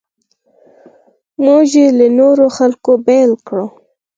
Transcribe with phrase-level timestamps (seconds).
[1.43, 3.65] موږ یې له نورو خلکو بېل کړو.